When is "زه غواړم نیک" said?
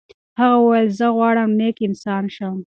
0.99-1.77